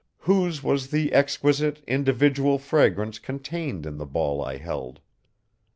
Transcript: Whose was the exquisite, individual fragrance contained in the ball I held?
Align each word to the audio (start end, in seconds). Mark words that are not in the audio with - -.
Whose 0.21 0.63
was 0.63 0.87
the 0.89 1.13
exquisite, 1.13 1.83
individual 1.87 2.57
fragrance 2.57 3.19
contained 3.19 3.85
in 3.85 3.97
the 3.99 4.05
ball 4.07 4.43
I 4.43 4.57
held? 4.57 4.99